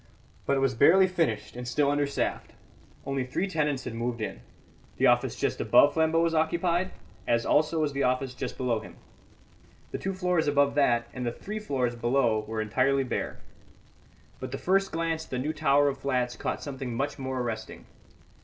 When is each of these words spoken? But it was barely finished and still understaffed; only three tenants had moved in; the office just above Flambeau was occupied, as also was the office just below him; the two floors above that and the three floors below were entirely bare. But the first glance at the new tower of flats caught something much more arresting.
But 0.47 0.57
it 0.57 0.61
was 0.61 0.73
barely 0.73 1.05
finished 1.07 1.55
and 1.55 1.67
still 1.67 1.91
understaffed; 1.91 2.53
only 3.05 3.23
three 3.23 3.47
tenants 3.47 3.83
had 3.83 3.93
moved 3.93 4.19
in; 4.19 4.41
the 4.97 5.05
office 5.05 5.35
just 5.35 5.61
above 5.61 5.93
Flambeau 5.93 6.21
was 6.23 6.33
occupied, 6.33 6.89
as 7.27 7.45
also 7.45 7.79
was 7.79 7.93
the 7.93 8.01
office 8.01 8.33
just 8.33 8.57
below 8.57 8.79
him; 8.79 8.95
the 9.91 9.99
two 9.99 10.15
floors 10.15 10.47
above 10.47 10.73
that 10.73 11.07
and 11.13 11.23
the 11.23 11.31
three 11.31 11.59
floors 11.59 11.93
below 11.93 12.39
were 12.47 12.61
entirely 12.61 13.03
bare. 13.03 13.37
But 14.39 14.51
the 14.51 14.57
first 14.57 14.91
glance 14.91 15.25
at 15.25 15.29
the 15.29 15.37
new 15.37 15.53
tower 15.53 15.87
of 15.87 15.99
flats 15.99 16.35
caught 16.35 16.63
something 16.63 16.95
much 16.95 17.19
more 17.19 17.39
arresting. 17.39 17.85